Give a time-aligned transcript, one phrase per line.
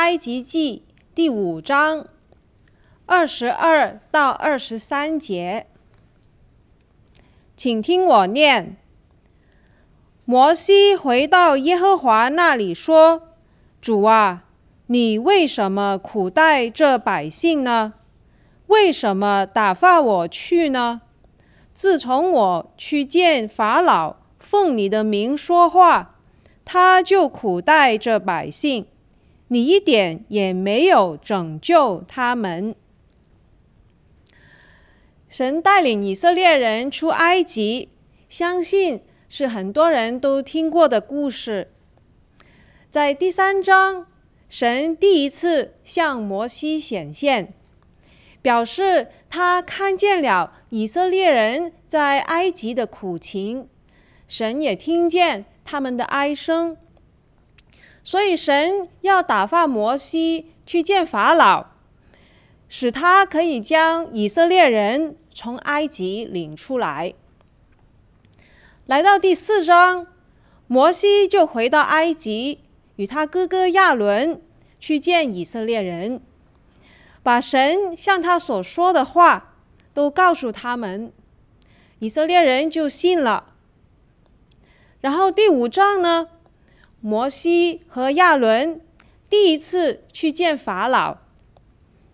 [0.02, 2.06] 《埃及记》第五章
[3.04, 5.66] 二十二到二十三节，
[7.54, 8.78] 请听我念：
[10.24, 13.34] 摩西回到耶和华那里说
[13.82, 14.44] ：“主啊，
[14.86, 17.92] 你为什么苦待这百姓呢？
[18.68, 21.02] 为什么打发我去呢？
[21.74, 26.16] 自从我去见法老，奉你的名说话。”
[26.64, 28.86] 他就苦待这百姓，
[29.52, 32.72] 你一点也没有拯救他们。
[35.28, 37.88] 神带领以色列人出埃及，
[38.28, 41.72] 相信是很多人都听过的故事。
[42.90, 44.06] 在第三章，
[44.48, 47.52] 神第一次向摩西显现，
[48.40, 53.68] 表示他看见了以色列人在埃及的苦情，
[54.28, 55.46] 神也听见。
[55.64, 56.76] 他们的哀声，
[58.02, 61.66] 所以神要打发摩西去见法老，
[62.68, 67.14] 使他可以将以色列人从埃及领出来。
[68.86, 70.06] 来到第四章，
[70.66, 72.60] 摩西就回到埃及，
[72.96, 74.40] 与他哥哥亚伦
[74.80, 76.20] 去见以色列人，
[77.22, 79.54] 把神向他所说的话
[79.92, 81.12] 都告诉他们，
[81.98, 83.52] 以色列人就信了。
[85.00, 86.28] 然后第五章呢，
[87.00, 88.80] 摩西和亚伦
[89.28, 91.18] 第一次去见法老，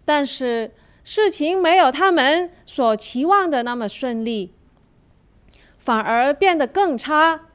[0.04, 4.52] 但是事情没有他们所期望的那么顺利，
[5.78, 7.48] 反而变得更差。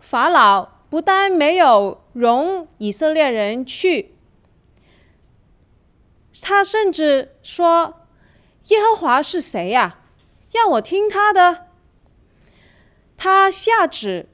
[0.00, 4.14] 法老不但没有容以色列人去，
[6.40, 8.06] 他甚至说
[8.68, 10.00] ：“耶和华是谁呀？
[10.52, 11.68] 要我听他的？”
[13.16, 14.28] 他下旨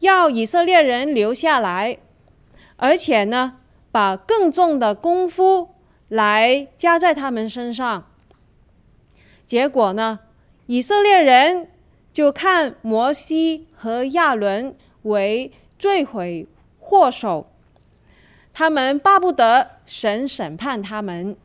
[0.00, 1.98] 要以色列人留下来，
[2.76, 3.58] 而且呢，
[3.90, 5.70] 把更重的功夫
[6.08, 8.06] 来加在他们身上。
[9.44, 10.20] 结果呢，
[10.66, 11.70] 以色列人
[12.12, 16.46] 就看摩西和亚伦为罪魁
[16.78, 17.50] 祸首，
[18.52, 21.36] 他们巴不得神审判他们。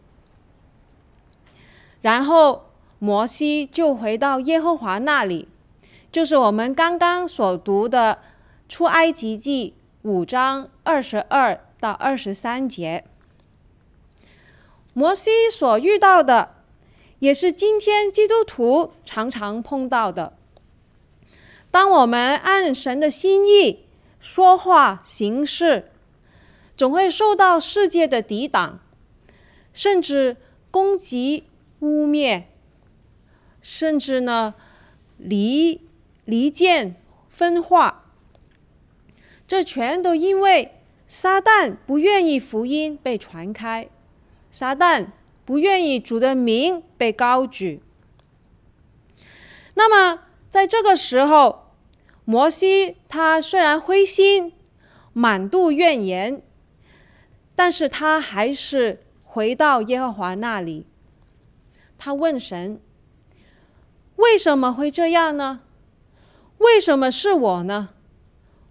[2.02, 2.66] 然后
[3.00, 5.48] 摩西就回到耶和华那里。
[6.12, 8.20] 就是我们刚刚所读的
[8.74, 9.76] 《出埃及记》
[10.10, 13.04] 五章二十二到二十三节。
[14.94, 16.56] 摩西所遇到的，
[17.20, 20.34] 也是今天基督徒常常碰到的。
[21.70, 23.86] 当我们按神的心意
[24.20, 25.92] 说话行事，
[26.76, 28.80] 总会受到世界的抵挡，
[29.72, 30.38] 甚至
[30.72, 31.44] 攻击、
[31.82, 32.46] 污蔑，
[33.62, 34.56] 甚至呢
[35.18, 35.80] 离。
[36.26, 36.96] 离间、
[37.30, 38.03] 分化，
[39.48, 43.90] 这全都因为撒旦不愿意福音被传开，
[44.52, 45.08] 撒旦
[45.46, 47.82] 不愿意主的名被高举。
[49.76, 51.74] 那么，在这个时候，
[52.26, 54.54] 摩西他虽然灰心、
[55.12, 56.42] 满肚怨言，
[57.56, 60.86] 但是他还是回到耶和华那里。
[61.98, 62.80] 他问神
[64.18, 65.62] ：“为什么会这样呢？”
[66.60, 67.90] 为什么是我呢？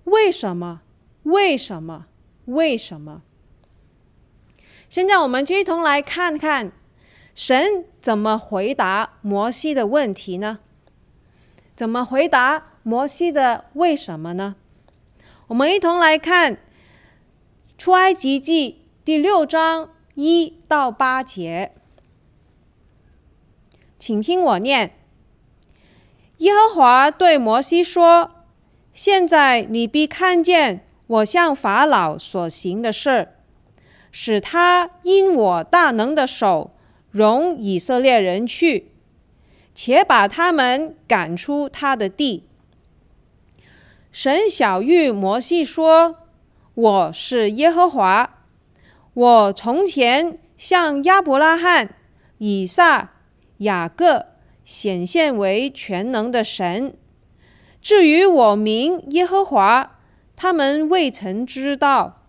[0.04, 0.80] 为什么？
[1.24, 2.06] 为什么？
[2.46, 3.22] 为什么？
[4.88, 6.72] 现在我们一同来看看
[7.34, 10.58] 神怎么回答摩西的问题呢？
[11.74, 14.56] 怎么回答摩西的为什么呢？
[15.46, 16.58] 我们一同来看
[17.78, 21.72] 出埃及记第六章一到八节，
[23.98, 24.96] 请听我念。
[26.38, 28.41] 耶和华对摩西说
[28.92, 33.28] ：“现在你必看见我向法老所行的事，
[34.10, 36.74] 使他因我大能的手
[37.10, 38.92] 容以色列人去，
[39.74, 42.44] 且把他们赶出他的地。”
[44.12, 46.16] 神晓諭摩西说
[46.74, 48.44] ：“我是耶和华，
[49.14, 51.94] 我从前向亚伯拉罕、
[52.38, 53.12] 以撒、
[53.58, 54.26] 雅各。”
[54.64, 56.94] 显现为全能的神。
[57.82, 59.98] 至于我名耶和华，
[60.36, 62.22] 他们未曾知道。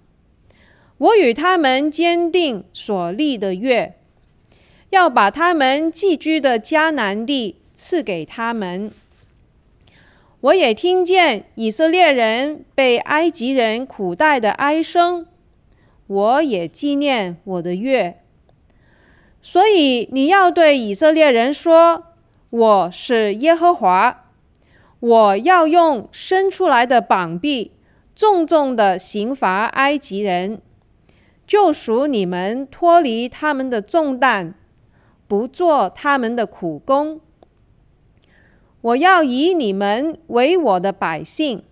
[0.98, 3.96] 我与他们坚定所立的约，
[4.90, 8.92] 要把他们寄居的迦南地赐给他们。
[10.42, 15.28] 我也听见以色列人被埃及人苦待的哀声，
[16.08, 18.20] 我也纪念我的约。
[19.42, 22.08] 所以你要对以色列人说。
[22.54, 24.23] 我是耶和华，
[25.04, 27.74] 我要用伸出来的膀臂，
[28.16, 30.62] 重重的刑罚埃及人，
[31.46, 34.54] 救赎你们脱离他们的重担，
[35.28, 37.20] 不做他们的苦工。
[38.80, 41.64] 我要以你们为我的百姓，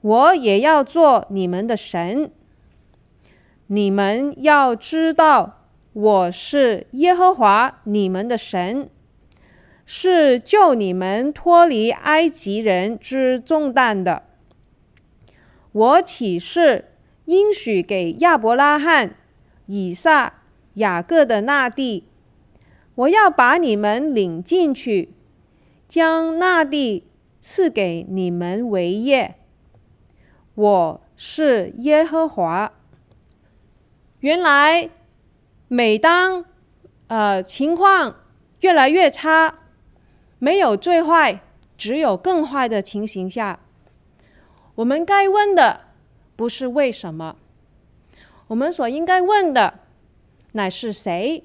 [0.00, 2.30] 我也要做你们的神。
[3.66, 8.88] 你们要知道，我是耶和华你们的神，
[9.86, 14.22] 是救你们脱离埃及人之重担的。
[15.72, 16.92] 我起誓
[17.24, 19.16] 应许给亚伯拉罕、
[19.66, 20.42] 以撒、
[20.74, 22.04] 雅各的那地，
[22.94, 25.10] 我要把你们领进去。
[25.86, 27.06] 将那地
[27.38, 29.36] 赐给你们为业。
[30.54, 32.72] 我是耶和华。
[34.20, 34.88] 原来，
[35.68, 36.46] 每当
[37.06, 38.16] 呃情况
[38.60, 39.58] 越来越差，
[40.44, 41.40] 没有最坏，
[41.78, 43.60] 只有更坏的情形下，
[44.74, 45.80] 我们该问的
[46.36, 47.36] 不是为什么，
[48.48, 49.80] 我们所应该问的
[50.52, 51.44] 乃是谁？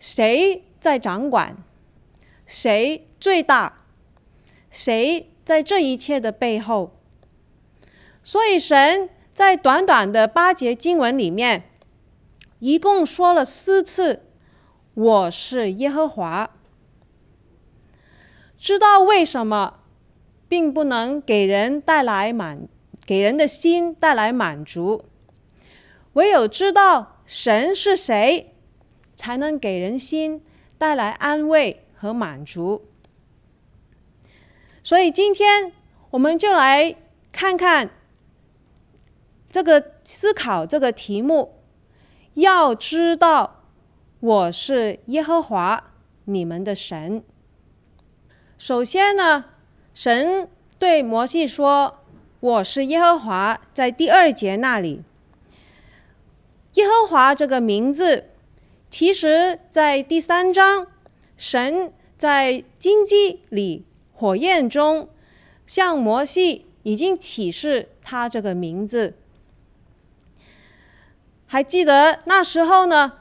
[0.00, 1.56] 谁在掌管？
[2.44, 3.06] 谁？
[3.20, 3.84] 最大，
[4.68, 6.90] 谁在这一切的背后？
[8.24, 11.70] 所以神在短短的八节经文里面，
[12.58, 14.24] 一共说了四次
[14.94, 16.50] ：“我是耶和华。”
[18.56, 19.80] 知道为什么，
[20.48, 22.68] 并不能给人带来满，
[23.04, 25.04] 给人的心带来满足。
[26.14, 28.54] 唯有知道神是谁，
[29.14, 30.42] 才能给人心
[30.78, 32.86] 带来安慰和满足。
[34.82, 35.72] 所以今天
[36.10, 36.96] 我们就来
[37.32, 37.90] 看看
[39.50, 41.52] 这个思考这个题目。
[42.34, 43.62] 要知道
[44.20, 45.92] 我是耶和华
[46.24, 47.24] 你们的神。
[48.58, 49.44] 首先呢，
[49.94, 50.48] 神
[50.78, 51.98] 对摩西说
[52.40, 55.02] ：“我是耶和华。”在第二节那里，
[56.74, 58.30] 耶和华这个名字，
[58.88, 60.86] 其实在第三章，
[61.36, 63.84] 神在荆棘里。
[64.18, 65.10] 火焰中，
[65.66, 69.14] 向摩西已经启示他这个名字。
[71.44, 73.12] 还记得那时候呢？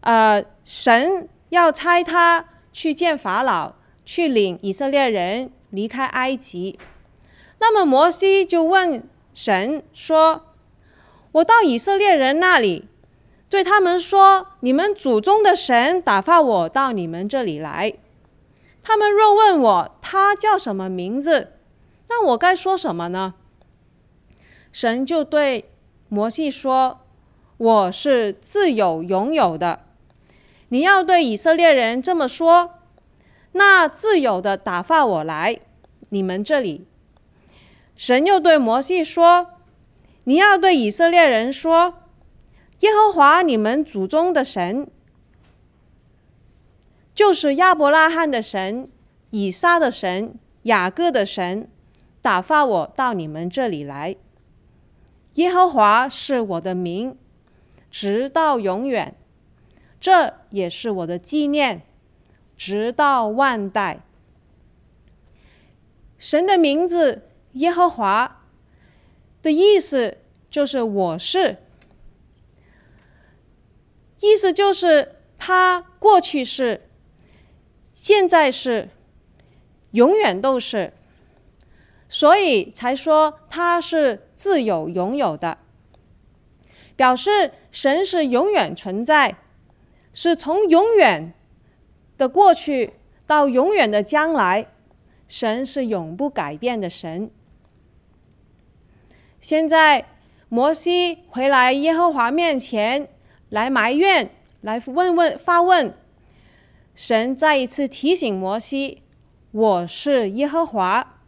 [0.00, 3.74] 呃，神要差他去见法老，
[4.10, 6.78] 去领以色列人离开埃及。
[7.58, 10.46] 那么摩西就问神说
[11.32, 12.88] ：“我到以色列人那里，
[13.50, 17.92] 对他们说，你们祖宗的神打发我到你们这里来。”
[18.80, 21.52] 他们若问我他叫什么名字，
[22.08, 23.34] 那我该说什么呢？
[24.72, 25.70] 神就对
[26.08, 27.00] 摩西说
[27.58, 29.80] ：“我是自有永有的。
[30.70, 32.70] 你要对以色列人这么说。
[33.58, 35.58] 那自有的打发我来
[36.10, 36.86] 你们这里。”
[37.94, 39.48] 神又对摩西说
[40.24, 41.94] ：“你要对以色列人说，
[42.80, 44.88] 耶和华你们祖宗的神。”
[47.12, 48.88] 就是亚伯拉罕的神、
[49.30, 51.68] 以撒的神、雅各的神，
[52.22, 54.14] 打发我到你们这里来。
[55.34, 57.18] 耶和华是我的名，
[57.90, 59.16] 直到永远。
[60.00, 61.82] 这也是我的纪念，
[62.58, 64.00] 直到万代。
[66.18, 68.44] 神的名字耶和华
[69.40, 70.18] 的意思
[70.50, 71.58] 就是我是，
[74.20, 76.82] 意思就是他过去是。
[77.92, 78.90] 现在是，
[79.90, 80.92] 永远都是，
[82.08, 85.58] 所以才说他是自有永有的，
[86.94, 89.36] 表示神是永远存在，
[90.12, 91.34] 是从永远
[92.18, 92.92] 的过去
[93.26, 94.66] 到永远的将来，
[95.28, 97.30] 神是永不改变的神。
[99.40, 100.04] 现在
[100.48, 103.08] 摩西回来耶和华面前
[103.48, 104.30] 来埋怨，
[104.62, 105.94] 来问问发问。
[106.94, 109.04] 神再一次提醒摩西
[109.52, 111.20] ：“我是耶和华。”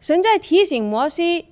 [0.00, 1.46] 神在提醒摩西：“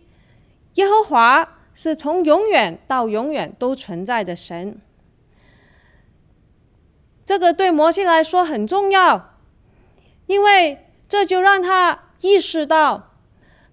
[0.74, 4.80] 耶和华是从永远到永远都存在的神。”
[7.32, 9.38] 这个对摩西来说很重要，
[10.26, 13.14] 因为这就让他意识到，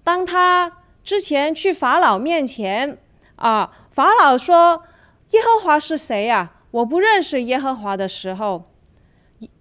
[0.01, 2.97] 当他之前去法老面前
[3.35, 4.83] 啊，法老说
[5.31, 8.63] ：“耶和华是谁呀？”我不认识耶和华的时候，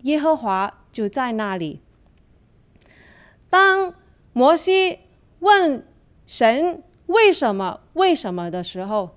[0.02, 1.82] 耶和华就在那里。
[3.50, 3.92] 当
[4.32, 5.00] 摩西
[5.40, 5.84] 问
[6.24, 9.16] 神为什么、为什么的时候，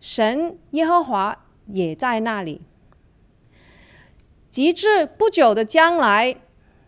[0.00, 2.62] 神耶和华也在那里。
[4.54, 6.36] 及至不久的将来，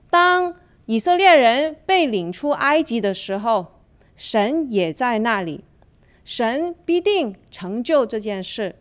[0.09, 0.55] 当
[0.85, 3.81] 以色列人被领出埃及的时候，
[4.15, 5.65] 神也在那里，
[6.25, 8.77] 神必定成就这件事。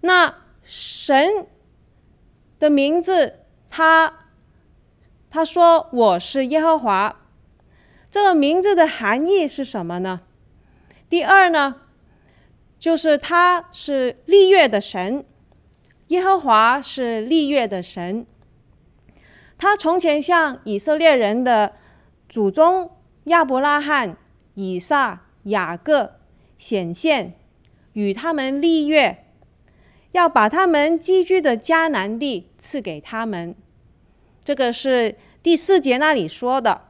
[0.00, 0.34] 那
[0.64, 1.46] 神
[2.58, 4.26] 的名字，他
[5.30, 7.20] 他说我是耶和华，
[8.10, 10.22] 这个名字的含义是什么呢？
[11.08, 11.82] 第二呢，
[12.82, 15.24] 就是他是立月的神，
[16.08, 18.26] 耶和华是立月的神。
[19.56, 21.74] 他从前向以色列人的
[22.28, 22.90] 祖宗
[23.26, 24.16] 亚伯拉罕、
[24.54, 26.14] 以撒、雅各
[26.58, 27.34] 显现，
[27.92, 29.26] 与他们立约，
[30.10, 33.54] 要把他们寄居的迦南地赐给他们。
[34.42, 36.88] 这个是第四节那里说的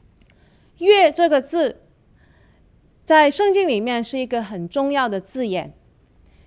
[0.76, 1.84] “约”这个字。
[3.06, 5.72] 在圣经里面是一个很重要的字眼，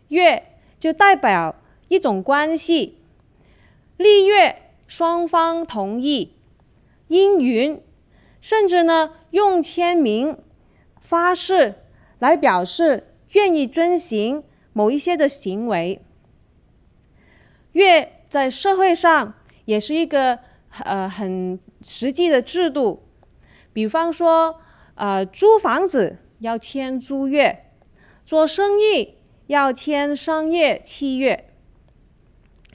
[0.09, 0.43] 约
[0.77, 1.55] 就代表
[1.87, 2.97] 一种关系，
[3.95, 6.33] 立约双方同意，
[7.07, 7.81] 应允，
[8.41, 10.37] 甚至呢用签名
[10.99, 11.75] 发誓
[12.19, 16.01] 来表示愿意遵行某一些的行为。
[17.71, 20.39] 约在社会上也是一个
[20.83, 23.07] 呃很实际的制度，
[23.71, 24.59] 比方说
[24.95, 26.17] 呃租房子。
[26.39, 27.72] 要签租约，
[28.25, 29.15] 做生意
[29.48, 31.51] 要签商业契约。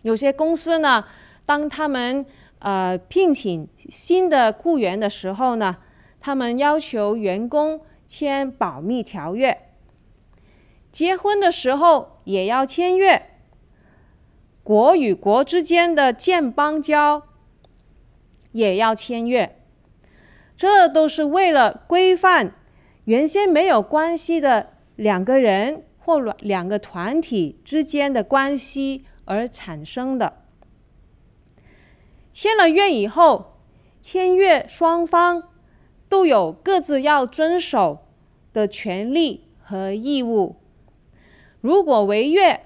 [0.02, 1.04] 有些公司呢，
[1.46, 2.24] 当他们
[2.58, 5.76] 呃聘请新的雇员的时候呢，
[6.20, 9.70] 他们要求员工签保密条约。
[10.92, 13.30] 结婚的时候也要签约。
[14.62, 17.22] 国与国之间的建邦交
[18.52, 19.58] 也要签约，
[20.56, 22.54] 这都是为了规范。
[23.04, 30.42] 原先没有关系的两个人或两个团体之间的关系而产生的。
[32.32, 33.58] 签了约以后，
[34.00, 35.50] 签约双方
[36.08, 38.06] 都有各自要遵守
[38.52, 40.56] 的权利和义务。
[41.60, 42.60] 如果违约，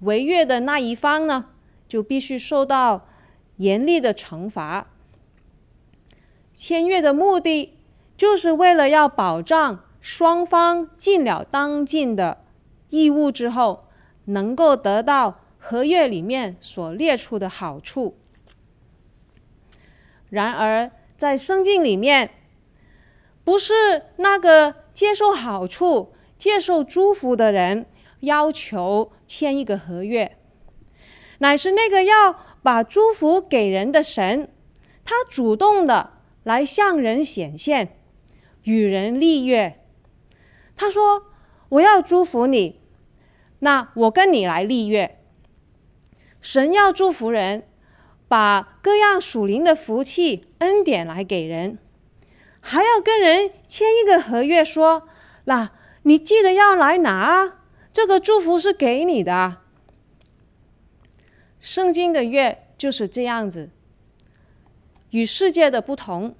[0.00, 1.50] 违约的那一方呢，
[1.88, 3.06] 就必须受到
[3.56, 4.88] 严厉的惩罚。
[6.52, 7.77] 签约的目的，
[8.18, 12.44] 就是为了要保障双方尽了当尽的
[12.90, 13.86] 义务之后，
[14.24, 18.18] 能够得到合约里面所列出的好处。
[20.28, 22.30] 然而，在圣经里面，
[23.44, 27.86] 不是那个接受好处、接受祝福的人
[28.20, 30.36] 要求签一个合约，
[31.38, 34.52] 乃是那个要把祝福给人的神，
[35.04, 37.94] 他主动的来向人显现。
[38.68, 39.80] 与人立约，
[40.76, 41.24] 他说
[41.70, 42.78] ：“我要祝福你，
[43.60, 45.18] 那我跟你来立约。
[46.42, 47.66] 神要祝福人，
[48.28, 51.78] 把各样属灵的福气、恩典来给人，
[52.60, 55.08] 还要跟人签一个合约，说：
[55.44, 55.70] 那
[56.02, 57.60] 你记得要来拿，
[57.90, 59.62] 这个祝福是给你的。
[61.58, 63.70] 圣经的约就是这样子，
[65.12, 66.36] 与世界的不同，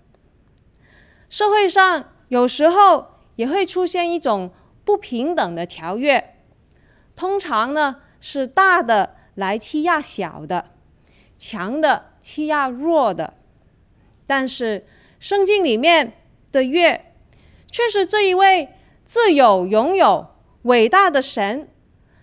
[1.31, 4.51] 社会上。”有时候也会出现一种
[4.85, 6.37] 不平等的条约，
[7.17, 10.71] 通常呢是大的来欺压小的，
[11.37, 13.35] 强的欺压弱的。
[14.27, 14.87] 但是
[15.19, 16.13] 圣经里面
[16.53, 17.15] 的约，
[17.71, 20.27] 却是这一位自有、永有、
[20.63, 21.69] 伟大的神，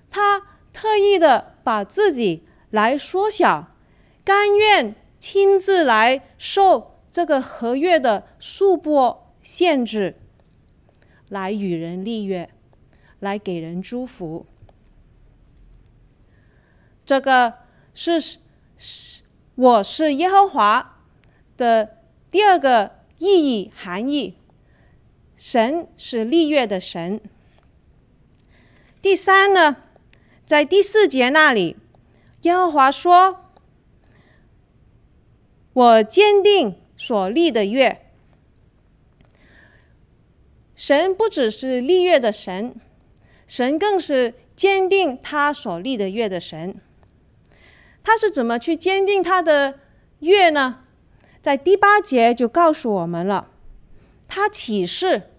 [0.09, 3.71] 他特意的把自己来缩小，
[4.23, 9.24] 甘愿亲自来受这个合约的束缚。
[9.45, 10.15] 限制，
[11.29, 12.49] 来与人立约，
[13.19, 14.47] 来给人祝福。
[17.05, 17.53] 这个
[17.93, 18.19] 是
[18.75, 19.21] 是
[19.53, 20.99] 我是耶和华
[21.55, 24.35] 的第二个意义含义。
[25.37, 27.21] 神是立约的神。
[29.03, 29.77] 第三呢，
[30.43, 31.77] 在第四节那里，
[32.41, 33.51] 耶和华说
[35.73, 38.01] ：“我坚定所立的约。”
[40.75, 42.75] 神不只是立约的神，
[43.47, 46.75] 神更是坚定他所立的约的神。
[48.03, 49.79] 他是怎么去坚定他的
[50.19, 50.83] 约呢？
[51.41, 53.49] 在第八节就告诉我们了，
[54.27, 55.29] 他起誓，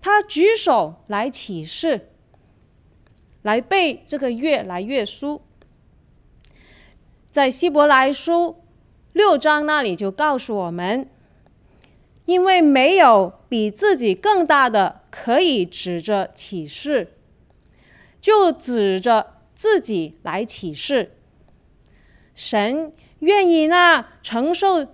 [0.00, 2.08] 他举手来起誓，
[3.42, 5.42] 来背这个约来约书。
[7.30, 8.62] 在希伯来书
[9.12, 11.10] 六章那里就告诉我们。
[12.24, 17.14] 因为没有比自己更大的可以指着启示，
[18.20, 21.16] 就指着自己来启示。
[22.34, 24.86] 神愿意那承受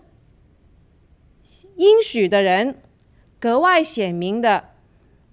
[1.77, 2.83] 应许的人
[3.39, 4.75] 格外显明的，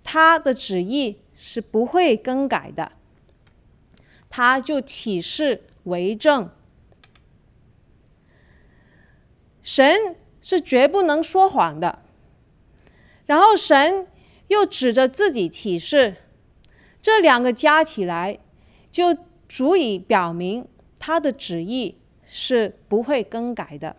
[0.03, 2.93] 他的旨意是不会更改的，
[4.29, 6.49] 他就启示为证。
[9.61, 10.15] 神
[10.49, 11.99] 是绝不能说谎的，
[13.25, 14.07] 然后神
[14.47, 16.15] 又指着自己起誓，
[17.01, 18.39] 这两个加起来
[18.89, 19.17] 就
[19.49, 20.65] 足以表明
[20.97, 23.97] 他的旨意是不会更改的。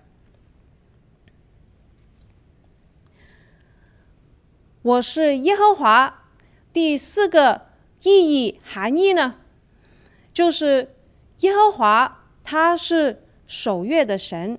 [4.80, 6.30] 我是耶和华，
[6.72, 7.66] 第四个
[8.04, 9.34] 意义含义呢，
[10.32, 10.94] 就是
[11.40, 14.58] 耶和华他是守约的神。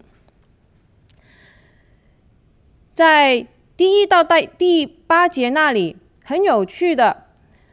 [3.00, 7.28] 在第一到第第八节那里，很有趣的，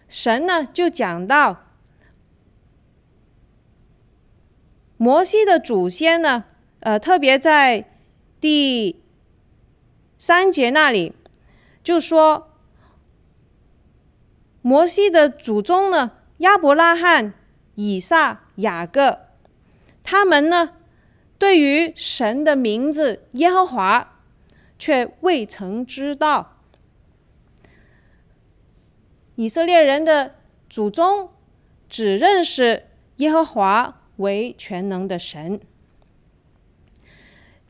[0.06, 1.64] 神呢就讲到
[4.96, 6.44] 摩西的祖先呢，
[6.78, 7.90] 呃，特别在
[8.40, 9.02] 第
[10.16, 11.12] 三节那里
[11.82, 12.52] 就说，
[14.62, 17.34] 摩西的祖宗呢，亚伯拉罕、
[17.74, 19.22] 以撒、雅各，
[20.04, 20.74] 他们呢
[21.36, 24.12] 对于神的名字耶和华。
[24.78, 26.58] 却未曾知道，
[29.34, 30.34] 以色列人的
[30.68, 31.30] 祖宗
[31.88, 35.60] 只认识耶和华为全能的神。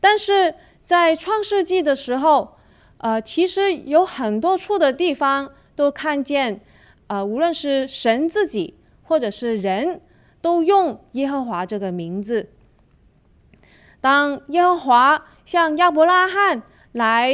[0.00, 2.56] 但是在创世纪的时候，
[2.98, 6.60] 呃，其实有很多处的地方都看见，
[7.08, 10.00] 呃，无论是神自己或者是人
[10.40, 12.50] 都用耶和华这个名字。
[14.00, 16.62] 当耶和华向亚伯拉罕
[16.96, 17.30] 来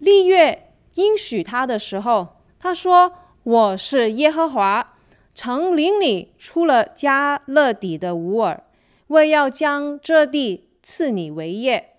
[0.00, 3.12] 立约应许他的时候，他说
[3.44, 4.94] ：“我是耶和华，
[5.32, 8.64] 曾领你出了迦勒底的乌尔，
[9.06, 11.90] 为要将这地赐你为业。”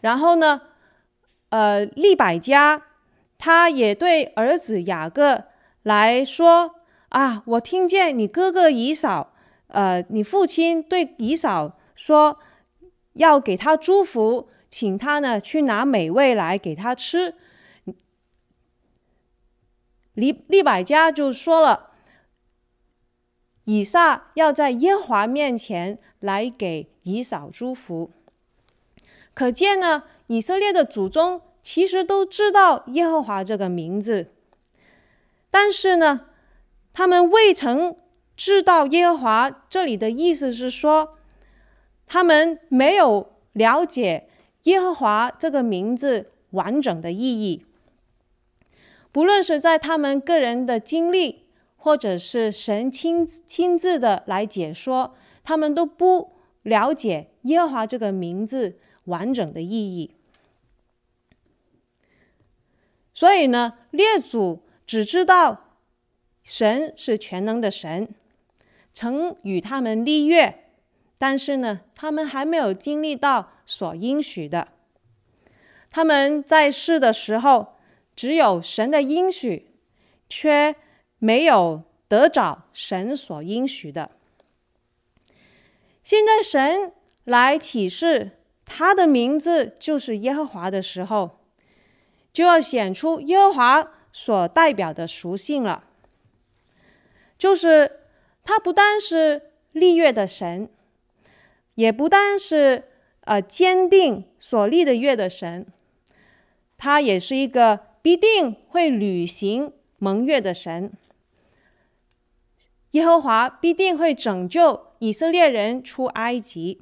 [0.00, 0.62] 然后呢，
[1.50, 2.82] 呃，利百加
[3.36, 5.44] 他也对儿子雅各
[5.82, 6.76] 来说
[7.10, 9.34] ：“啊，我听见你哥哥以扫，
[9.66, 12.38] 呃，你父亲对以扫说，
[13.12, 17.34] 要给他祝福。”请他呢去拿美味来给他吃。
[20.14, 21.90] 利利百加就说了，
[23.64, 28.10] 以撒要在耶和华面前来给以扫祝福。
[29.34, 34.32] 可见呢，以色列的祖宗其实都知道耶和华这个名字，
[35.50, 36.28] 但是呢，
[36.94, 37.94] 他们未曾
[38.34, 39.50] 知道耶和华。
[39.68, 41.18] 这里的意思是说，
[42.06, 44.25] 他们没有了解。
[44.66, 47.64] 耶和华这个名字完整的意义，
[49.10, 60.12] 不论是在他们个人的经历，或者是神亲亲自的来解说，他们都不了解耶和华这个名字完整的意义。
[63.14, 65.78] 所以呢，列祖只知道
[66.42, 68.08] 神是全能的神，
[68.92, 70.64] 曾与他们立约。
[71.18, 74.68] 但是呢，他们还没有经历到所应许的。
[75.90, 77.74] 他们在世的时候，
[78.14, 79.72] 只有神的应许，
[80.28, 80.74] 却
[81.18, 84.12] 没有得着神所应许的。
[86.02, 86.92] 现在神
[87.24, 91.40] 来启示他的名字就是耶和华的时候，
[92.32, 95.84] 就要显出耶和华所代表的属性了，
[97.36, 98.00] 就是
[98.44, 100.68] 他不但是立约的神。
[101.74, 102.84] 也不单是
[103.26, 105.66] 呃坚定所立的约的神，
[106.78, 110.92] 他也是一个必定会履行盟约的神。
[112.92, 116.80] 耶和华必定会拯救以色列人出埃及。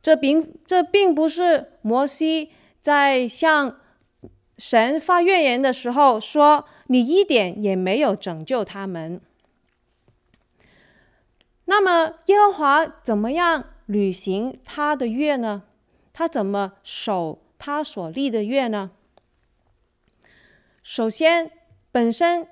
[0.00, 3.80] 这并这并不是摩西在向
[4.58, 9.20] 神发怨言的时候说，你一点也没有拯救他们。
[11.64, 15.64] 那么耶和华怎么样履行他的约呢？
[16.12, 18.92] 他怎么守他所立的约呢？
[20.82, 21.50] 首先，
[21.90, 22.48] 本身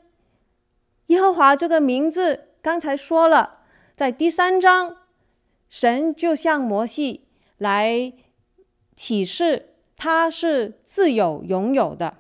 [1.07, 3.61] 耶和华这个名字，刚才说了，
[3.95, 4.97] 在第三章，
[5.69, 7.27] 神就向摩西
[7.59, 8.13] 来
[8.95, 12.19] 启示，他是自有永有的，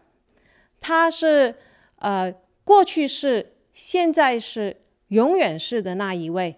[0.81, 1.57] 他是
[1.97, 6.57] 呃过去是，现在是，永远是的那一位。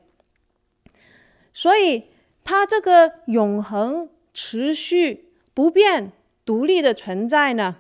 [1.53, 2.09] 所以，
[2.44, 6.12] 他这个永恒、持续、不变、
[6.44, 7.76] 独立的存在呢，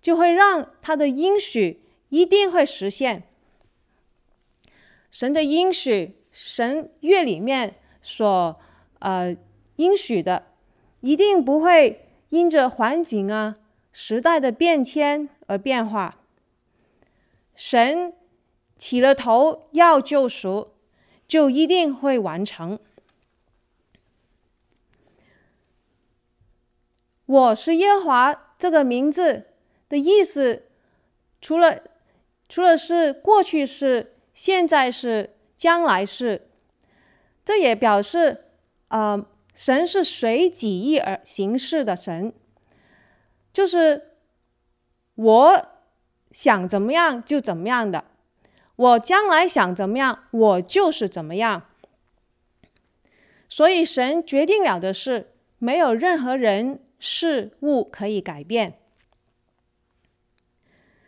[0.00, 3.24] 就会让他的应许一定会实现。
[5.10, 8.60] 神的应许神月里面所
[8.98, 9.36] 呃
[9.76, 10.46] 应许的，
[11.00, 13.56] 一定不会因着环境啊、
[13.92, 16.18] 时代的变迁而变化。
[17.54, 18.12] 神
[18.76, 20.72] 起了头要救赎，
[21.28, 22.78] 就一定会完成。
[27.32, 29.44] 我是耶华这个名字
[29.88, 30.64] 的意思，
[31.40, 31.82] 除了
[32.46, 36.48] 除了是过去式、现在是、将来式，
[37.42, 38.44] 这也表示，
[38.88, 42.34] 呃，神是随己意而行事的神，
[43.50, 44.10] 就是
[45.14, 45.66] 我
[46.32, 48.04] 想怎么样就怎么样的，
[48.76, 51.62] 我将来想怎么样，我就是怎么样。
[53.48, 56.78] 所以神决定了的事，没有任何人。
[57.04, 58.78] 事物可以改变。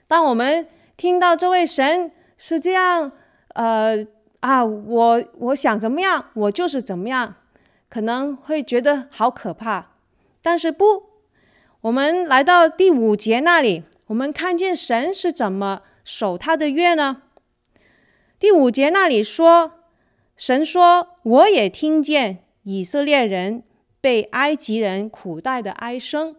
[0.08, 3.12] 当我们听到这位神是这样，
[3.54, 4.04] 呃
[4.40, 7.36] 啊，我我想怎么样，我就是怎么样，
[7.88, 9.92] 可能会觉得好可怕。
[10.42, 11.04] 但是不，
[11.82, 17.22] 我们来到第五节那里，我们看见神是怎么守他的约呢？
[18.40, 19.74] 第五节那里说，
[20.36, 23.62] 神说：“我也听见以色列人。”
[24.04, 26.36] 被埃及人苦待的哀声，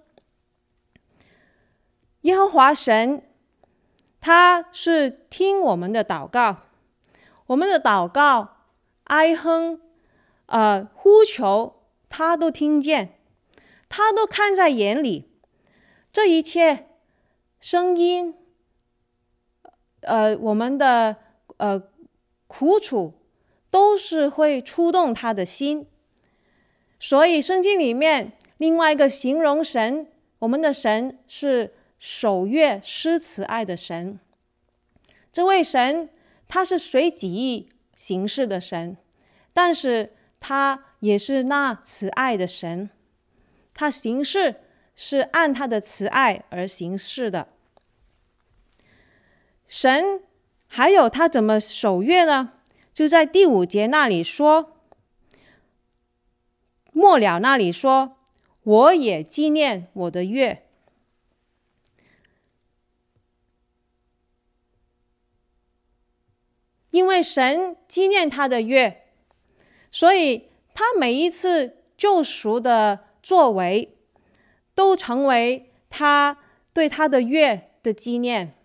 [2.21, 3.23] 耶和华神，
[4.21, 6.57] 他是听我们的祷告，
[7.47, 8.57] 我们的祷告、
[9.05, 9.81] 哀哼、
[10.45, 13.17] 呃呼求，他都听见，
[13.89, 15.31] 他都看在眼里。
[16.13, 16.87] 这一切
[17.59, 18.35] 声音，
[20.01, 21.15] 呃，我们的
[21.57, 21.81] 呃
[22.45, 23.15] 苦楚，
[23.71, 25.87] 都是会触动他的心。
[27.07, 30.07] 所以，圣经里面另外一个形容神，
[30.39, 34.19] 我们的神是守约施慈爱的神。
[35.31, 36.09] 这位神
[36.47, 38.97] 他是随己意行事的神，
[39.53, 42.89] 但是他也是那慈爱的神。
[43.75, 44.55] 他行事
[44.95, 47.49] 是按他的慈爱而行事的。
[49.67, 50.23] 神
[50.65, 52.53] 还有他怎么守约呢？
[52.91, 54.71] 就在第五节那里说。
[56.97, 58.15] 末了那里说
[58.63, 60.65] ：“我也纪念我的月，
[66.91, 69.07] 因为神纪念他的月，
[69.91, 73.97] 所以他每一次救赎的作为，
[74.73, 76.37] 都成为他
[76.71, 78.55] 对他的月的纪念。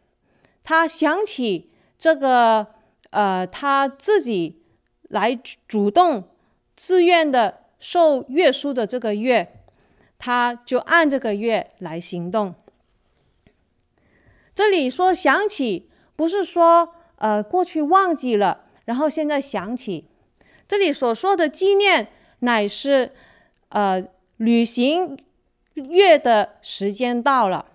[0.62, 2.74] 他想起这个，
[3.10, 4.62] 呃，他自己
[5.08, 5.34] 来
[5.66, 6.28] 主动、
[6.76, 9.64] 自愿的。”受约书的这个月，
[10.18, 12.54] 他就按这个月来行动。
[14.54, 20.06] 这里说想起，不是说呃过去忘记了，然后现在想起。
[20.68, 23.12] 这里所说的纪念，乃是
[23.70, 25.18] 呃履行
[25.74, 27.66] 月的时间到了。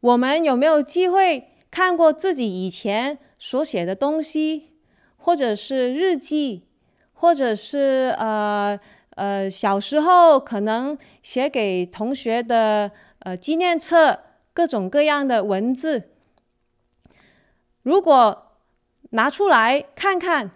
[0.00, 4.69] 我们有没有机会看过自己以前所写的东西？
[5.20, 6.66] 或者是日记，
[7.12, 8.78] 或者是呃
[9.10, 14.20] 呃小时候可能写给同学的呃纪念册，
[14.54, 16.10] 各种各样的文字。
[17.82, 18.56] 如果
[19.10, 20.50] 拿出来看看，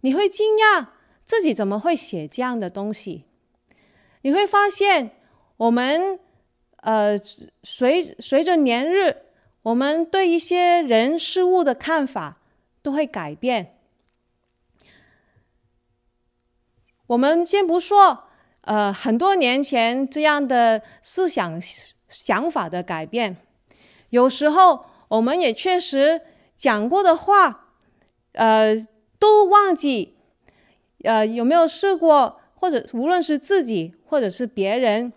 [0.00, 0.86] 你会惊讶
[1.22, 3.24] 自己怎么会写这样的东西。
[4.22, 5.10] 你会发现，
[5.58, 6.18] 我们
[6.82, 7.18] 呃
[7.62, 9.16] 随随着年日，
[9.62, 12.38] 我们对一些人事物的看法。
[12.86, 13.74] 都会改变。
[17.08, 18.28] 我们先不说，
[18.60, 21.60] 呃，很多年前这样的思想
[22.08, 23.36] 想法的改变，
[24.10, 26.20] 有时候我们也确实
[26.54, 27.72] 讲过的话，
[28.34, 28.76] 呃，
[29.18, 30.16] 都忘记。
[31.02, 35.12] 呃，有没有试过，或者无论是自己或者是别人，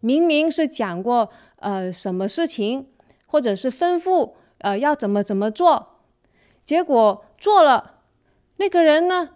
[0.00, 2.90] 明明是讲过呃什么事情，
[3.24, 5.95] 或者是吩咐呃要怎么怎么做。
[6.66, 8.00] 结果做了，
[8.56, 9.30] 那个人呢，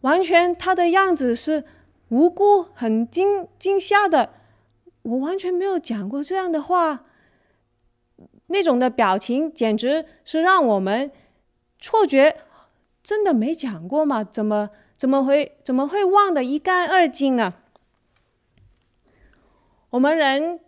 [0.00, 1.64] 完全他的样子是
[2.08, 4.34] 无辜、很惊惊吓的。
[5.02, 7.06] 我完全没有讲过这样的话，
[8.48, 11.12] 那种的表情简直是让我们
[11.78, 12.36] 错觉，
[13.00, 14.24] 真的没讲过吗？
[14.24, 17.54] 怎么怎么会怎么会忘得一干二净呢？
[19.90, 20.58] 我们人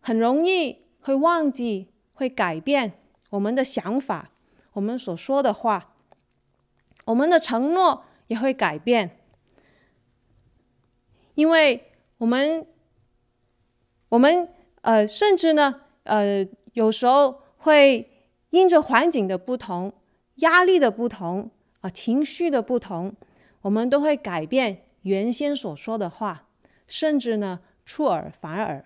[0.00, 2.92] 很容易会忘记，会改变
[3.30, 4.30] 我们的想法。
[4.72, 5.94] 我们所说的话，
[7.06, 9.18] 我们的承诺也会改变，
[11.34, 12.66] 因为我们，
[14.10, 14.48] 我们
[14.82, 19.92] 呃，甚至呢，呃，有时候会因着环境的不同、
[20.36, 23.14] 压力的不同啊、情绪的不同，
[23.62, 26.46] 我们都会改变原先所说的话，
[26.86, 28.84] 甚至呢出尔反尔。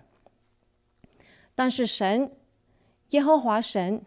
[1.53, 2.31] 但是神，
[3.09, 4.01] 耶和华神，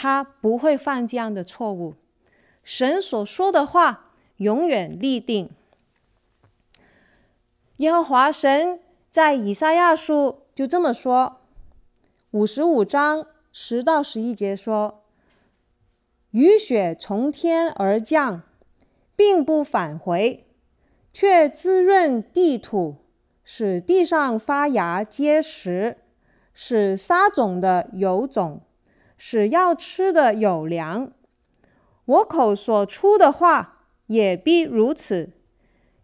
[0.00, 1.96] 他不会犯这样的错误。
[2.62, 5.50] 神所说的话永远立定。
[7.78, 8.78] 耶和华神
[9.10, 11.40] 在以赛亚书就这么说：
[12.30, 15.02] 五十五章十到十一节说
[16.30, 18.42] ：“雨雪从天而降，
[19.16, 20.46] 并不返回，
[21.12, 22.98] 却滋润地土，
[23.42, 25.98] 使地上发芽结实。”
[26.54, 28.60] 使撒种的有种，
[29.18, 31.12] 使要吃的有粮。
[32.06, 35.32] 我口所出的话也必如此，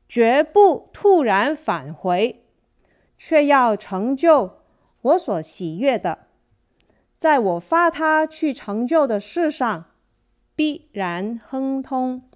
[0.06, 2.44] 绝不突然返回，
[3.16, 4.58] 却要成就
[5.00, 6.26] 我所喜悦的，
[7.18, 9.86] 在我发他去成就的事上，
[10.54, 12.28] 必然亨通。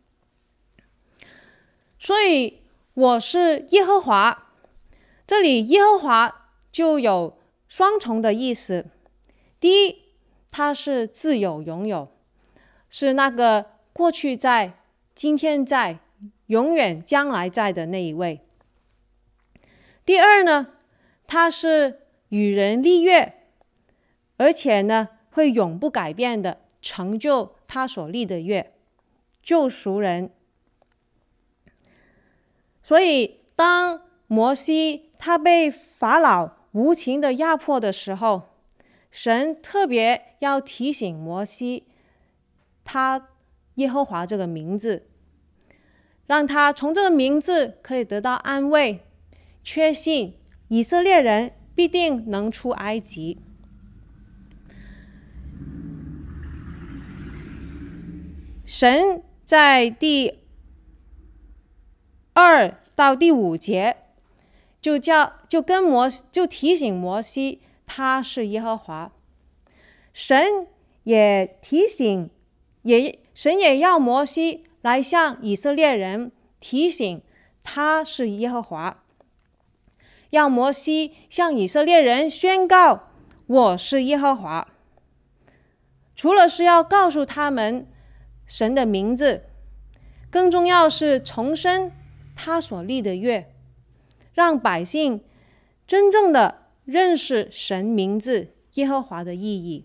[1.99, 2.63] 所以
[2.95, 4.53] 我是耶和华，
[5.27, 7.37] 这里耶和华就有。
[7.71, 8.87] 双重的意思，
[9.61, 10.08] 第一，
[10.51, 12.09] 他是自有永有，
[12.89, 14.73] 是那个过去在、
[15.15, 15.99] 今天在、
[16.47, 18.41] 永远将来在的那一位。
[20.05, 20.69] 第二呢，
[21.27, 23.35] 他是与人立约，
[24.39, 28.73] 而且呢会永不改变的成就他所立的约，
[29.43, 30.31] 救赎人。
[32.83, 38.48] 所以当摩西他被法老无情的压迫的时候，
[39.21, 41.89] 神特别要提醒摩西，
[42.85, 43.31] 他
[43.75, 45.09] 耶和华这个名字，
[46.29, 49.01] 让他从这个名字可以得到安慰，
[49.65, 50.37] 确信
[50.69, 53.41] 以色列人必定能出埃及。
[58.65, 60.39] 神在第
[62.35, 63.97] 二到第五节。
[64.81, 69.11] 就叫就跟摩就提醒摩西，他是耶和华。
[70.13, 70.69] 神
[71.03, 72.31] 也提醒，
[72.83, 77.23] 也神也要摩西来向以色列人提醒，
[77.63, 79.03] 他是耶和华。
[80.31, 83.09] 要摩西向以色列人宣告，
[83.47, 84.69] 我是耶和华。
[86.15, 87.89] 除了是要告诉他们
[88.45, 89.45] 神的名字，
[90.31, 91.91] 更重要是重申
[92.37, 93.51] 他所立的约。
[94.35, 95.25] 让百姓
[95.87, 99.85] 真正的认识神名字耶和华的意义。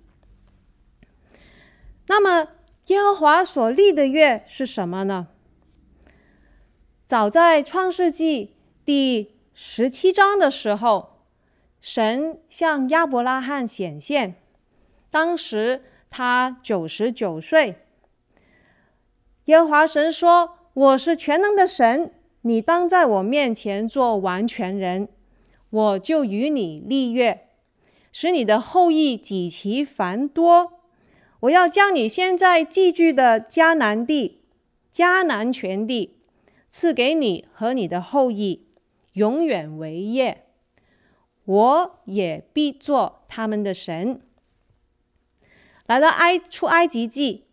[2.07, 2.47] 那么，
[2.85, 5.27] 耶和华所立的约是什么呢？
[7.05, 11.25] 早在创世纪第十七章的时候，
[11.81, 14.35] 神向亚伯拉罕显现，
[15.11, 17.79] 当时他九十九岁。
[19.45, 22.13] 耶和华神说：“我是全能的神。”
[22.45, 25.09] 你当在我面前做完全人，
[25.73, 27.47] 我就与你立约，
[28.11, 30.73] 使你的后裔极其繁多。
[31.39, 34.43] 我要将你现在寄居的迦南地、
[34.93, 36.19] 迦南全地
[36.69, 38.67] 赐给你和你的后裔，
[39.13, 40.45] 永远为业。
[41.45, 44.21] 我也必做他们的神。
[45.87, 47.45] 来到埃出埃及记，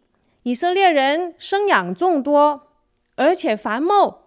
[0.42, 2.74] 以色列人生养众多，
[3.14, 4.26] 而且繁茂。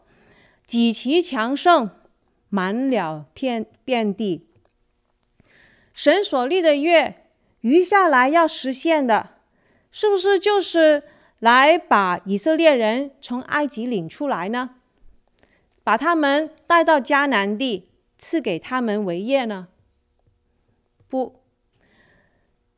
[0.65, 1.91] 极其强盛，
[2.49, 4.47] 满了遍遍地。
[5.93, 7.27] 神所立的约，
[7.61, 9.31] 余下来要实现的，
[9.91, 11.03] 是不是就是
[11.39, 14.71] 来把以色列人从埃及领出来呢？
[15.83, 19.67] 把他们带到迦南地，赐给他们为业呢？
[21.09, 21.41] 不，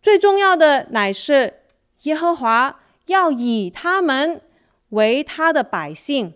[0.02, 1.62] 最重要的乃是
[2.02, 4.42] 耶和华要以他们
[4.90, 6.34] 为他的百姓。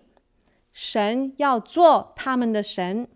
[0.71, 3.09] 神要做他们的神，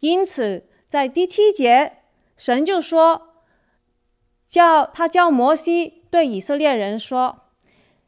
[0.00, 1.98] 因此在第七节，
[2.36, 3.34] 神就说
[4.46, 7.44] ：“叫他叫摩西对以色列人说，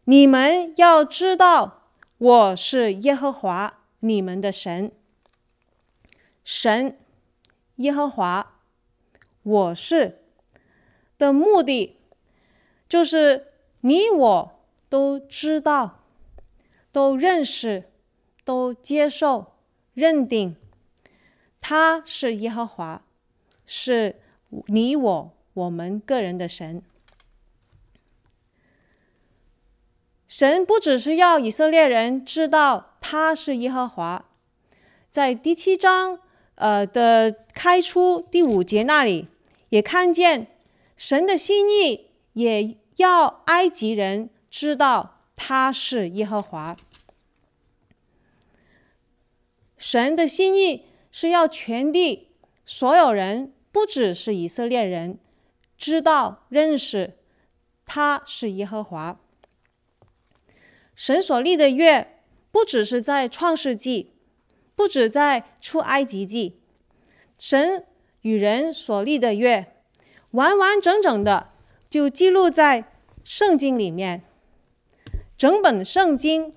[0.05, 4.93] 你们要知道我是耶和华你们的神。
[6.45, 6.99] 神
[7.77, 8.61] 耶和华，
[9.43, 10.25] 我是
[11.19, 11.99] 的目的，
[12.89, 16.05] 就是你我都知道，
[16.91, 17.85] 都认识。”
[18.43, 19.53] 都接受、
[19.95, 20.57] 认定，
[21.61, 23.03] 他是耶和华，
[23.67, 24.21] 是
[24.67, 26.83] 你我我们个人的神。
[30.27, 34.25] 神不只是要以色列人知道他是耶和华，
[35.11, 36.21] 在第七章
[36.55, 39.29] 呃的开出第五节那里，
[39.71, 40.47] 也看见
[40.97, 46.77] 神的心意也要埃及人知道他是耶和华。
[49.77, 52.29] 神的心意是要全地
[52.65, 55.19] 所有人，不只是以色列人，
[55.77, 57.19] 知道认识
[57.85, 59.19] 他是耶和华。
[60.95, 62.21] 神所立的约，
[62.51, 64.13] 不只是在创世纪，
[64.75, 66.61] 不只在出埃及记，
[67.39, 67.87] 神
[68.21, 69.75] 与人所立的约，
[70.33, 71.51] 完完整整的
[71.89, 72.85] 就记录在
[73.25, 74.23] 圣经里面。
[75.39, 76.55] 整本圣经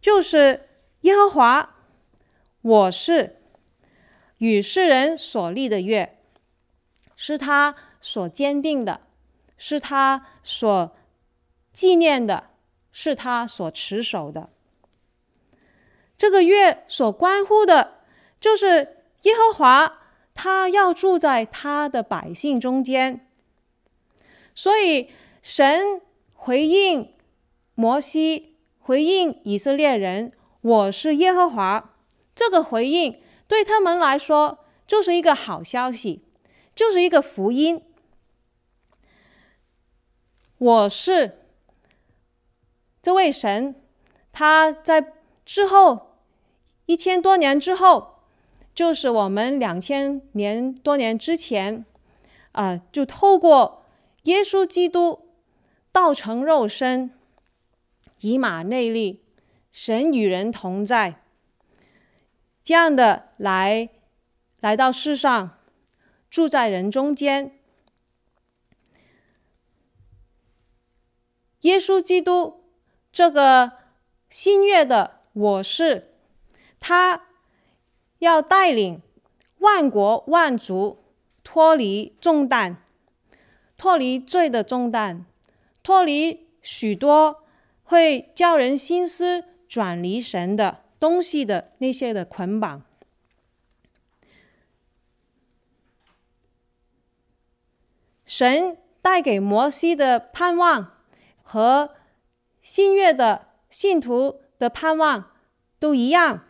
[0.00, 0.68] 就是
[1.02, 1.76] 耶和华，
[2.60, 3.39] 我是
[4.40, 6.18] 与世人所立的约，
[7.16, 9.00] 是他所坚定的，
[9.56, 10.94] 是他所
[11.72, 12.48] 纪念的。
[12.92, 14.50] 是他所持守的。
[16.18, 18.00] 这个约所关乎的，
[18.40, 20.00] 就是耶和华，
[20.34, 23.28] 他要住在他的百姓中间。
[24.56, 26.02] 所以，神
[26.34, 27.14] 回应
[27.76, 31.94] 摩西，回应以色列人：“我是耶和华。”
[32.34, 36.22] 这个回应对他们来说，就是一个好消息，
[36.72, 37.82] 就是一个福音。
[40.58, 41.36] 我是。
[43.02, 43.74] 这位神，
[44.30, 46.20] 他在之后
[46.86, 48.20] 一千多年之后，
[48.72, 51.84] 就是我们两千年多年之前，
[52.52, 53.84] 啊、就透过
[54.24, 55.28] 耶稣基督
[55.90, 57.10] 道成肉身，
[58.20, 59.24] 以马内利，
[59.72, 61.24] 神与人同在，
[62.70, 63.88] 这样的来
[64.60, 65.58] 来到世上，
[66.30, 67.58] 住在人中间，
[71.62, 72.62] 耶稣基督。
[73.10, 73.72] 这个
[74.28, 76.14] 新约的我是，
[76.78, 77.22] 他
[78.20, 79.02] 要带领
[79.58, 81.02] 万国万族
[81.42, 82.76] 脱离重担，
[83.76, 85.26] 脱离罪的重担，
[85.82, 87.42] 脱离许多
[87.82, 92.84] 会叫人心思转离神的东西的那些的捆绑。
[98.24, 100.98] 神带给摩西的盼望
[101.42, 101.96] 和。
[102.62, 105.30] 新约的信徒的盼望
[105.78, 106.44] 都一样，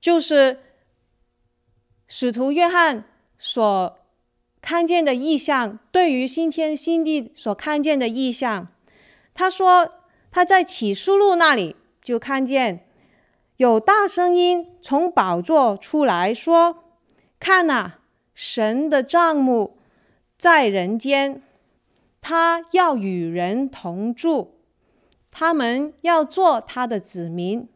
[0.00, 0.58] 就是
[2.08, 3.04] 使徒约翰
[3.38, 3.98] 所
[4.60, 8.66] 看见的异象，对于新天新地所看见的异象，
[9.32, 9.92] 他说
[10.28, 12.86] 他在启示录那里就看见
[13.56, 16.84] 有大声音从宝座出来说
[17.38, 18.00] ：“看哪，
[18.34, 19.78] 神的帐幕
[20.36, 21.42] 在人间。”
[22.24, 24.52] 他要与人同住，
[25.28, 27.68] 他们要做他的子民，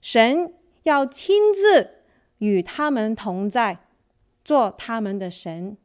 [0.00, 2.04] 神要亲自
[2.38, 3.80] 与他们同在，
[4.42, 5.76] 做他们的神。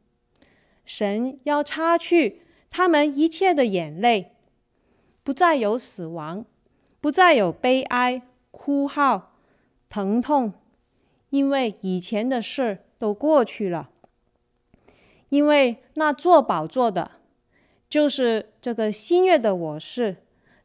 [0.86, 2.40] 神要擦去
[2.70, 4.36] 他们一切的眼泪，
[5.22, 6.46] 不再有死亡，
[7.06, 9.36] 不再有悲哀、哭号、
[9.88, 10.52] 疼痛，
[11.30, 13.90] 因为以前的事都过去了。
[15.28, 17.12] 因为那坐宝座的。
[17.88, 20.16] 就是这个新月的我是，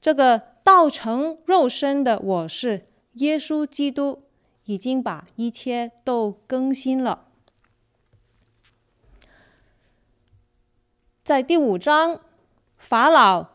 [0.01, 4.23] 这个道成肉身的我是，耶稣基督
[4.63, 7.27] 已经把一切都更新了。
[11.23, 12.19] 在第五章，
[12.77, 13.49] 法老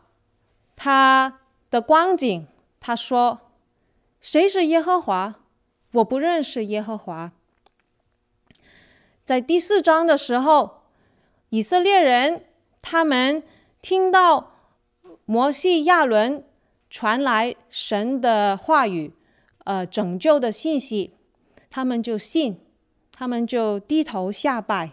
[0.77, 2.47] 他的光景，
[2.87, 3.41] 他说
[4.21, 5.35] ：“谁是耶和华？
[5.91, 7.33] 我不认识耶和华。”
[9.25, 10.83] 在第四章的时候，
[11.49, 12.45] 以色列人
[12.81, 13.43] 他们。
[13.79, 14.53] 听到
[15.25, 16.43] 摩西亚伦
[16.89, 19.13] 传来神的话语，
[19.65, 21.13] 呃，拯救的信息，
[21.69, 22.59] 他们就信，
[23.11, 24.91] 他们就低头下拜。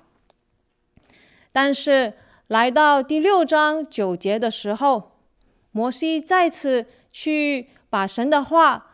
[1.50, 2.12] 但是
[2.46, 5.12] 来到第六章九节的时候，
[5.73, 8.90] 摩西再次去把神的话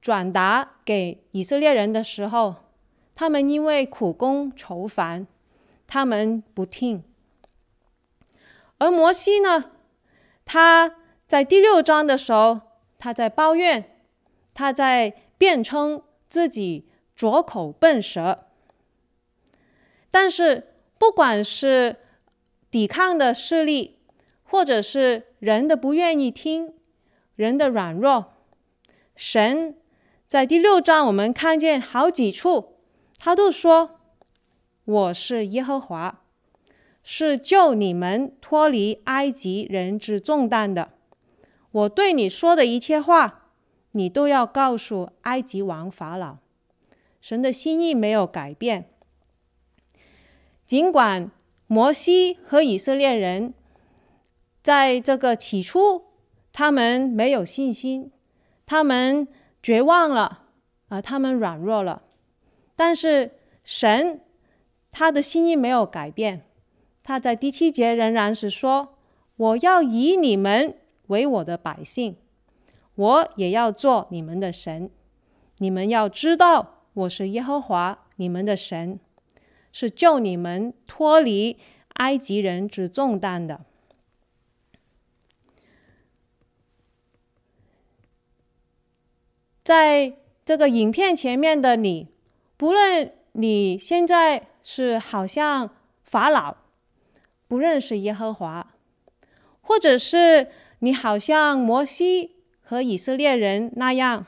[0.00, 2.54] 转达给以色列人的时候，
[3.16, 5.26] 他们因为苦工愁烦，
[5.88, 7.02] 他们不听。
[8.78, 9.72] 而摩西呢，
[10.44, 10.94] 他
[11.26, 12.60] 在第六章的时候，
[12.96, 13.98] 他在抱怨，
[14.54, 18.46] 他在辩称自己拙口笨舌。
[20.12, 21.96] 但是，不管是
[22.70, 23.98] 抵抗的势力，
[24.44, 26.72] 或者是人的不愿意听，
[27.42, 28.34] 人的软弱，
[29.16, 29.76] 神
[30.28, 32.76] 在第六章我们看见好几处，
[33.18, 33.98] 他都说
[34.84, 36.20] ：“我是耶和华。”
[37.02, 40.92] 是救你们脱离埃及人之重担的。
[41.72, 43.48] 我对你说的一切话，
[43.90, 46.36] 你都要告诉埃及王法老。
[47.20, 48.88] 神的心意没有改变。
[50.64, 51.28] 尽管
[51.66, 53.52] 摩西和以色列人
[54.62, 56.04] 在这个起初，
[56.52, 58.12] 他们没有信心，
[58.66, 59.26] 他们
[59.62, 60.42] 绝望了，
[60.88, 62.02] 啊，他们软弱了。
[62.76, 63.32] 但是
[63.64, 64.20] 神
[64.90, 66.42] 他的心意没有改变，
[67.02, 68.96] 他在第七节仍然是说
[69.36, 70.74] ：“我要以你们
[71.06, 72.16] 为我的百姓，
[72.96, 74.90] 我也要做你们的神。
[75.58, 79.00] 你们要知道，我是耶和华你们的神，
[79.72, 81.56] 是救你们脱离
[81.94, 83.64] 埃及人之重担的。”
[89.64, 92.08] 在这个影片前面的你，
[92.56, 95.70] 不论你现在是好像
[96.02, 96.56] 法老，
[97.46, 98.74] 不认识耶和华，
[99.60, 100.48] 或者是
[100.80, 104.26] 你好像摩西和以色列人那样，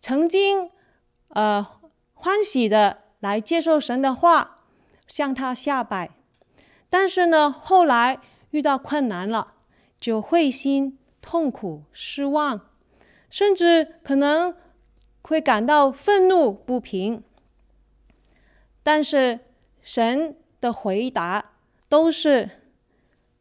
[0.00, 0.70] 曾经
[1.30, 1.66] 呃
[2.14, 4.64] 欢喜的来接受神的话，
[5.08, 6.10] 向他下拜，
[6.88, 8.20] 但是呢，后来
[8.50, 9.54] 遇到困难了，
[9.98, 12.67] 就灰心、痛苦、失望。
[13.30, 14.54] 甚至可能
[15.22, 17.22] 会感到愤怒不平，
[18.82, 19.40] 但是
[19.82, 21.52] 神的回答
[21.88, 22.50] 都是：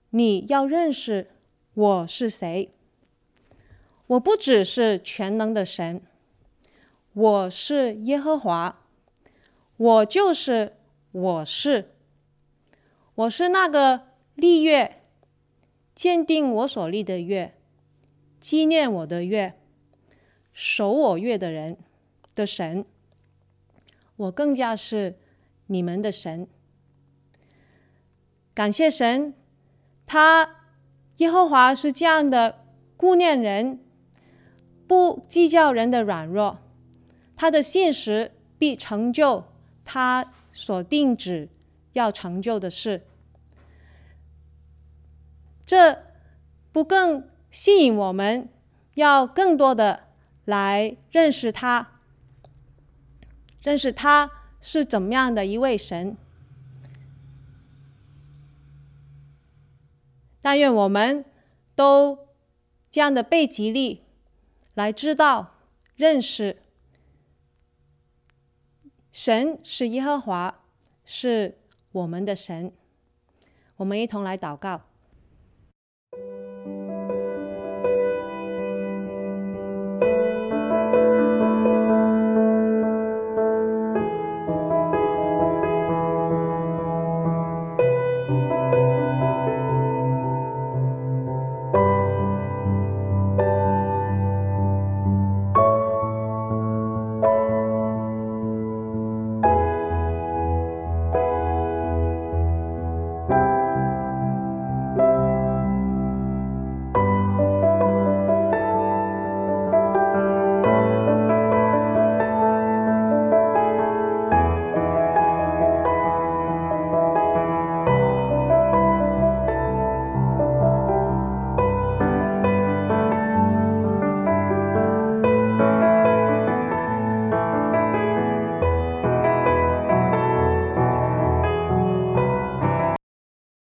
[0.09, 1.29] 你要认识
[1.73, 2.73] 我是谁。
[4.07, 6.01] 我不只是全能的神，
[7.13, 8.81] 我是耶和华，
[9.77, 10.77] 我就是
[11.11, 11.93] 我是，
[13.15, 15.01] 我是那个立月、
[15.93, 17.53] 鉴定我所立的月、
[18.39, 19.59] 纪念我的月。
[20.57, 21.77] 守我约的人
[22.33, 22.83] 的神，
[24.15, 25.19] 我更加是
[25.67, 26.47] 你们的神。
[28.55, 29.35] 感谢神，
[30.07, 30.63] 他
[31.17, 32.65] 耶和华是这样的
[32.97, 33.79] 顾念人，
[34.87, 36.57] 不计较人的软弱，
[37.35, 39.43] 他的信实必成就
[39.85, 41.49] 他所定旨
[41.93, 43.05] 要成就的事。
[45.63, 46.01] 这
[46.71, 48.49] 不更吸引我们
[48.95, 50.06] 要更多的？
[50.47, 51.99] 来认识他，
[53.61, 54.31] 认识他
[54.61, 56.15] 是怎么样的一位神。
[60.39, 61.25] 但愿我们
[61.75, 62.29] 都
[62.89, 64.05] 这样的被激励，
[64.73, 65.57] 来知道
[65.97, 66.63] 认识
[69.11, 70.63] 神是耶和华，
[71.03, 71.57] 是
[71.91, 72.71] 我们的神。
[73.75, 74.86] 我们一同来祷告。